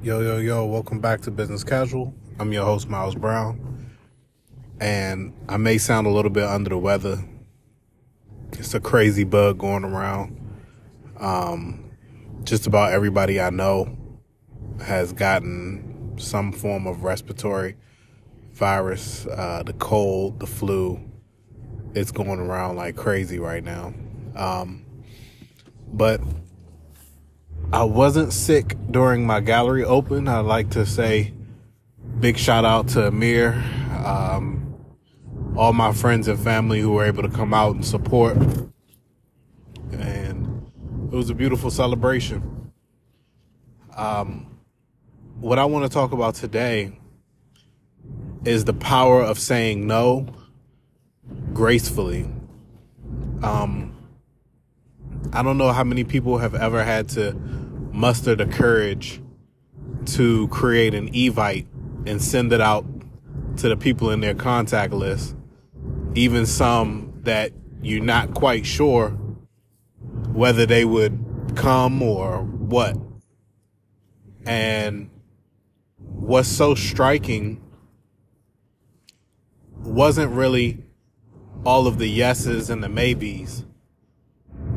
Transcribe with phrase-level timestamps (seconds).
[0.00, 2.14] Yo, yo, yo, welcome back to Business Casual.
[2.38, 3.90] I'm your host, Miles Brown.
[4.80, 7.18] And I may sound a little bit under the weather.
[8.52, 10.38] It's a crazy bug going around.
[11.18, 11.90] Um,
[12.44, 13.98] just about everybody I know
[14.80, 17.74] has gotten some form of respiratory
[18.52, 21.00] virus, uh, the cold, the flu.
[21.94, 23.92] It's going around like crazy right now.
[24.36, 24.86] Um,
[25.92, 26.20] but
[27.70, 30.26] I wasn't sick during my gallery open.
[30.26, 31.34] I'd like to say
[32.18, 33.62] big shout out to Amir,
[34.06, 34.74] um,
[35.54, 38.38] all my friends and family who were able to come out and support.
[39.92, 40.72] And
[41.12, 42.72] it was a beautiful celebration.
[43.94, 44.58] Um,
[45.38, 46.98] what I want to talk about today
[48.46, 50.26] is the power of saying no
[51.52, 52.30] gracefully.
[53.42, 53.97] Um,
[55.32, 57.34] I don't know how many people have ever had to
[57.92, 59.20] muster the courage
[60.06, 61.66] to create an evite
[62.06, 62.86] and send it out
[63.58, 65.34] to the people in their contact list,
[66.14, 69.10] even some that you're not quite sure
[70.32, 72.96] whether they would come or what.
[74.46, 75.10] And
[75.98, 77.62] what's so striking
[79.76, 80.78] wasn't really
[81.66, 83.64] all of the yeses and the maybes.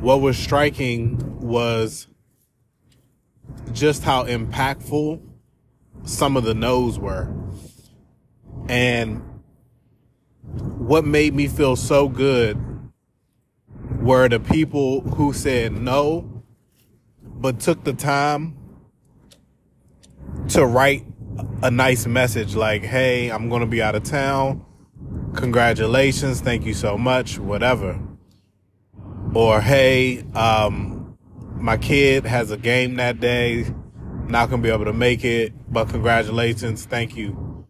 [0.00, 2.06] What was striking was
[3.72, 5.20] just how impactful
[6.04, 7.32] some of the no's were.
[8.68, 9.22] And
[10.42, 12.58] what made me feel so good
[14.00, 16.44] were the people who said no,
[17.22, 18.56] but took the time
[20.48, 21.04] to write
[21.62, 24.64] a nice message like, Hey, I'm going to be out of town.
[25.34, 26.40] Congratulations.
[26.40, 27.38] Thank you so much.
[27.38, 28.00] Whatever.
[29.38, 31.16] Or, Hey, um,
[31.54, 33.72] my kid has a game that day,
[34.26, 37.64] not gonna be able to make it, but congratulations, thank you.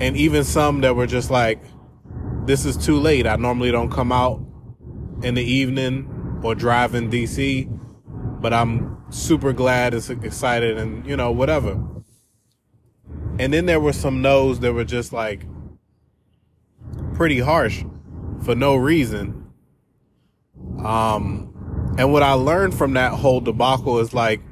[0.00, 1.62] And even some that were just like,
[2.44, 3.26] this is too late.
[3.26, 4.44] I normally don't come out
[5.22, 7.70] in the evening or drive in DC,
[8.42, 11.82] but I'm super glad and excited and, you know, whatever.
[13.38, 15.46] And then there were some no's that were just like
[17.14, 17.82] pretty harsh
[18.42, 19.43] for no reason.
[20.84, 24.42] Um, and what I learned from that whole debacle is like,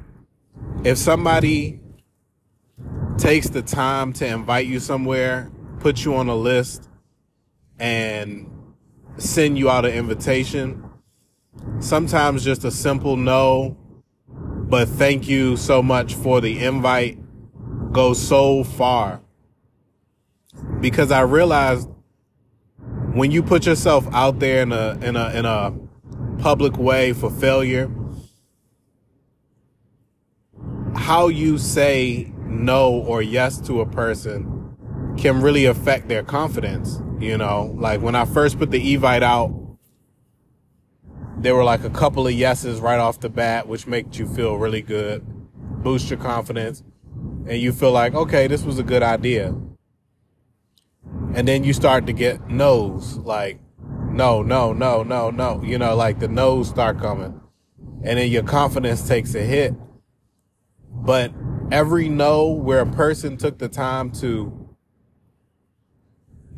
[0.83, 1.79] if somebody
[3.17, 6.89] takes the time to invite you somewhere, put you on a list,
[7.79, 8.49] and
[9.17, 10.83] send you out an invitation,
[11.79, 13.77] sometimes just a simple no,
[14.27, 17.19] but thank you so much for the invite
[17.91, 19.21] goes so far.
[20.79, 21.89] Because I realized
[23.13, 25.73] when you put yourself out there in a in a in a
[26.43, 27.89] public way for failure.
[30.93, 34.75] How you say no or yes to a person
[35.17, 37.01] can really affect their confidence.
[37.17, 39.57] You know, like when I first put the Evite out,
[41.37, 44.57] there were like a couple of yeses right off the bat, which makes you feel
[44.57, 45.25] really good,
[45.81, 46.83] boost your confidence,
[47.47, 49.55] and you feel like, okay, this was a good idea.
[51.35, 53.61] And then you start to get no's, like,
[54.13, 55.61] no, no, no, no, no.
[55.63, 57.41] You know, like the no's start coming.
[58.03, 59.73] And then your confidence takes a hit.
[60.89, 61.33] But
[61.71, 64.69] every no where a person took the time to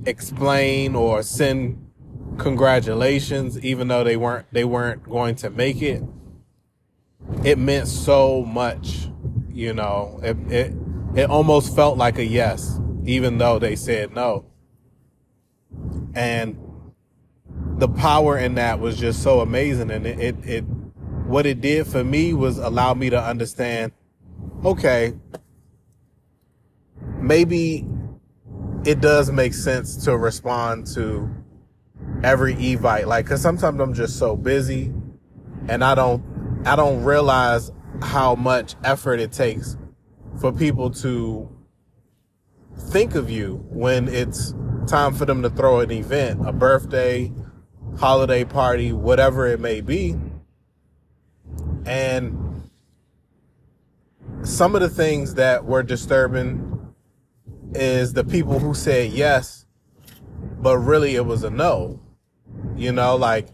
[0.05, 1.81] explain or send
[2.37, 6.03] congratulations, even though they weren't, they weren't going to make it,
[7.43, 9.07] it meant so much.
[9.51, 10.73] You know, it, it,
[11.15, 14.45] it almost felt like a yes, even though they said no.
[16.13, 16.57] And
[17.77, 19.91] the power in that was just so amazing.
[19.91, 20.61] And it, it, it,
[21.27, 23.91] what it did for me was allow me to understand,
[24.63, 25.13] okay,
[27.17, 27.87] maybe
[28.85, 31.29] it does make sense to respond to
[32.23, 33.07] every evite.
[33.07, 34.93] Like, cause sometimes I'm just so busy
[35.67, 36.23] and I don't,
[36.65, 37.71] I don't realize
[38.01, 39.77] how much effort it takes
[40.39, 41.49] for people to
[42.77, 44.53] think of you when it's
[44.87, 47.31] time for them to throw an event, a birthday,
[47.97, 50.15] holiday party, whatever it may be.
[51.85, 52.69] And
[54.43, 56.93] some of the things that were disturbing
[57.73, 59.65] is the people who said yes,
[60.59, 61.99] but really it was a no.
[62.75, 63.47] You know, like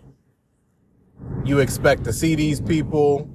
[1.43, 3.29] you expect to see these people,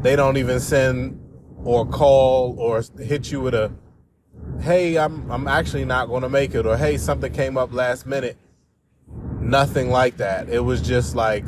[0.00, 1.18] they don't even send
[1.64, 3.72] or call or hit you with a
[4.60, 8.06] hey, I'm I'm actually not going to make it or hey, something came up last
[8.06, 8.36] minute
[9.42, 10.48] nothing like that.
[10.48, 11.44] It was just like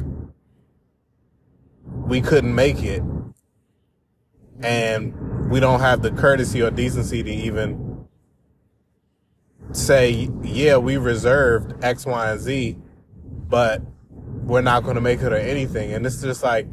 [1.88, 3.02] we couldn't make it.
[4.62, 8.06] and we don't have the courtesy or decency to even
[9.73, 12.79] say, yeah, we reserved X, Y, and Z,
[13.49, 13.82] but
[14.44, 15.93] we're not going to make it or anything.
[15.93, 16.67] And it's just like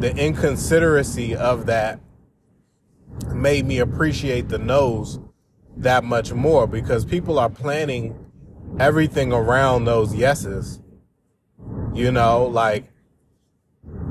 [0.00, 2.00] the inconsideracy of that
[3.34, 5.20] made me appreciate the no's
[5.76, 8.27] that much more because people are planning
[8.78, 10.80] everything around those yeses.
[11.94, 12.84] You know, like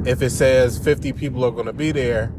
[0.06, 2.34] if it says 50 people are going to be there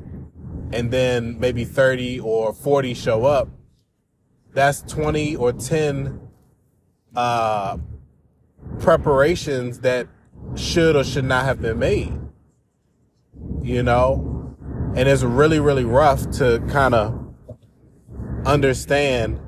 [0.72, 3.48] and then maybe 30 or 40 show up,
[4.52, 6.20] that's 20 or 10
[7.16, 7.78] uh,
[8.78, 10.08] preparations that
[10.56, 12.18] should or should not have been made.
[13.62, 14.56] You know?
[14.94, 17.34] And it's really, really rough to kind of
[18.44, 19.40] understand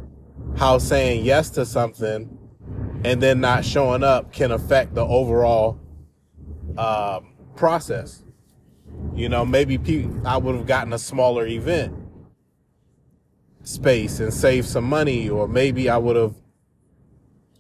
[0.57, 2.40] how saying yes to something
[3.05, 5.79] and then not showing up can affect the overall
[6.77, 8.23] um, process.
[9.15, 9.79] You know, maybe
[10.25, 11.95] I would have gotten a smaller event
[13.63, 16.35] space and saved some money, or maybe I would have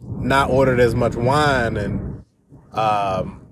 [0.00, 2.24] not ordered as much wine and
[2.72, 3.46] um,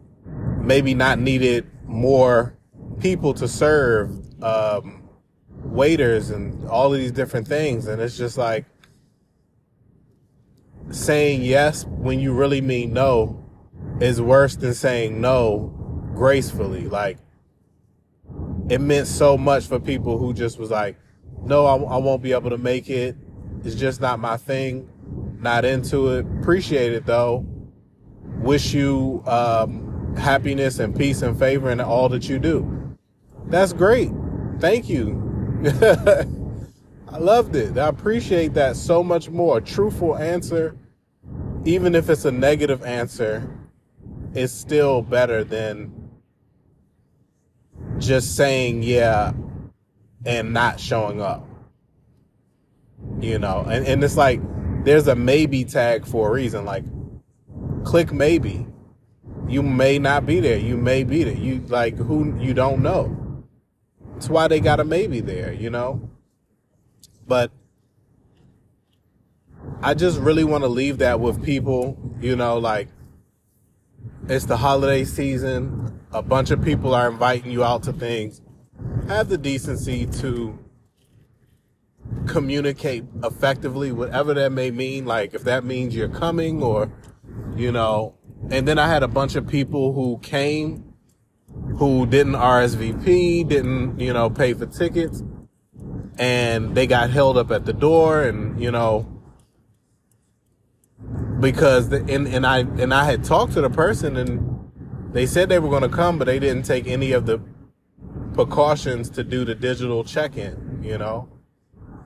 [0.61, 2.56] maybe not needed more
[3.00, 4.11] people to serve
[4.43, 5.08] um,
[5.62, 7.87] waiters and all of these different things.
[7.87, 8.64] And it's just like
[10.90, 13.44] saying yes when you really mean no
[14.00, 15.73] is worse than saying no
[16.14, 16.88] gracefully.
[16.88, 17.19] Like
[18.69, 20.96] it meant so much for people who just was like,
[21.44, 23.17] no, I, I won't be able to make it.
[23.64, 24.88] It's just not my thing.
[25.40, 26.26] Not into it.
[26.40, 27.46] Appreciate it though.
[28.40, 32.96] Wish you um, happiness and peace and favor in all that you do.
[33.46, 34.11] That's great.
[34.58, 35.25] Thank you.
[37.11, 37.79] I loved it.
[37.79, 39.59] I appreciate that so much more.
[39.59, 40.77] A truthful answer,
[41.65, 43.49] even if it's a negative answer,
[44.35, 46.11] is still better than
[47.99, 49.33] just saying yeah
[50.27, 51.47] and not showing up.
[53.21, 54.41] You know, and, and it's like
[54.85, 56.65] there's a maybe tag for a reason.
[56.65, 56.85] Like,
[57.85, 58.67] click maybe.
[59.49, 60.59] You may not be there.
[60.59, 61.35] You may be there.
[61.35, 63.45] You like who you don't know.
[64.13, 66.11] That's why they got a maybe there, you know?
[67.29, 67.53] But
[69.83, 72.89] I just really want to leave that with people, you know, like
[74.29, 76.01] it's the holiday season.
[76.13, 78.41] A bunch of people are inviting you out to things.
[79.09, 80.59] Have the decency to
[82.27, 85.05] communicate effectively, whatever that may mean.
[85.05, 86.91] Like if that means you're coming or,
[87.57, 88.15] you know,
[88.51, 90.85] and then I had a bunch of people who came
[91.77, 95.23] who didn't RSVP, didn't, you know, pay for tickets,
[96.19, 99.06] and they got held up at the door and, you know,
[101.41, 104.59] because the, and, and I and I had talked to the person and
[105.12, 107.41] they said they were going to come, but they didn't take any of the
[108.35, 111.29] precautions to do the digital check-in, you know,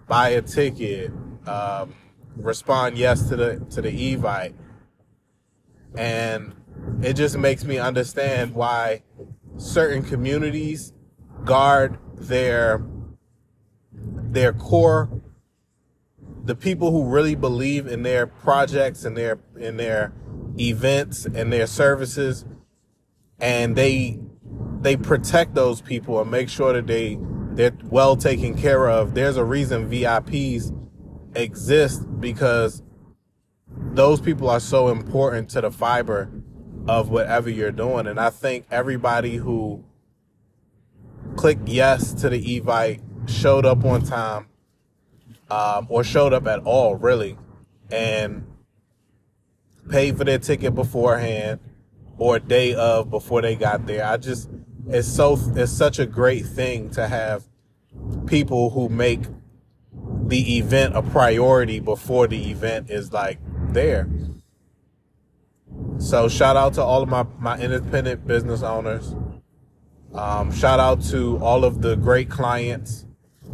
[0.06, 1.10] buy a ticket,
[1.46, 1.94] um,
[2.36, 4.54] respond yes to the to the evite,
[5.96, 6.54] and
[7.02, 9.02] it just makes me understand why
[9.56, 10.92] certain communities
[11.44, 12.82] guard their
[14.32, 15.22] their core
[16.44, 20.12] the people who really believe in their projects and their in their
[20.58, 22.44] events and their services
[23.38, 24.18] and they
[24.80, 27.18] they protect those people and make sure that they
[27.54, 30.76] they're well taken care of there's a reason VIPs
[31.34, 32.82] exist because
[33.76, 36.30] those people are so important to the fiber
[36.88, 38.06] of whatever you're doing.
[38.06, 39.84] And I think everybody who
[41.36, 44.46] clicked yes to the Evite showed up on time,
[45.50, 47.36] um, or showed up at all, really,
[47.90, 48.46] and
[49.90, 51.60] paid for their ticket beforehand
[52.18, 54.04] or day of before they got there.
[54.04, 54.48] I just,
[54.88, 57.44] it's so, it's such a great thing to have
[58.26, 59.20] people who make
[60.26, 63.38] the event a priority before the event is like
[63.68, 64.08] there.
[65.98, 69.14] So shout out to all of my, my independent business owners.
[70.14, 73.06] Um, shout out to all of the great clients.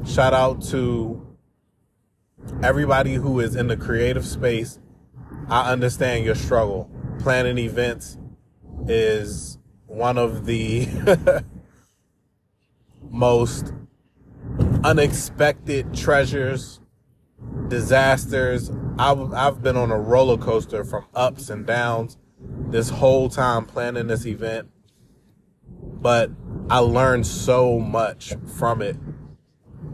[0.07, 1.27] Shout out to
[2.63, 4.79] everybody who is in the creative space.
[5.49, 6.91] I understand your struggle.
[7.19, 8.17] Planning events
[8.87, 10.89] is one of the
[13.11, 13.73] most
[14.85, 16.81] unexpected treasures,
[17.69, 18.71] disasters.
[18.99, 22.17] I've, I've been on a roller coaster from ups and downs
[22.71, 24.71] this whole time planning this event,
[25.71, 26.31] but
[26.71, 28.97] I learned so much from it.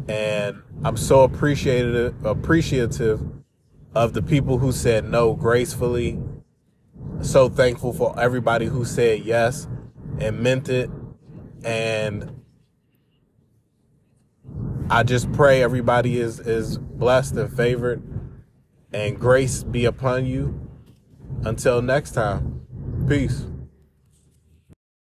[0.08, 3.23] And I'm so appreciative, appreciative
[3.94, 6.20] of the people who said no gracefully.
[7.20, 9.66] So thankful for everybody who said yes
[10.18, 10.90] and meant it.
[11.64, 12.42] And
[14.90, 18.02] I just pray everybody is is blessed and favored
[18.92, 20.61] and grace be upon you.
[21.44, 22.66] Until next time.
[23.08, 23.46] Peace.